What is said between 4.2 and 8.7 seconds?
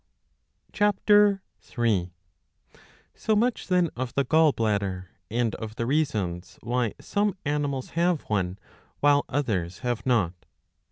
gaJl bladder, and of the reasons why some animals have one,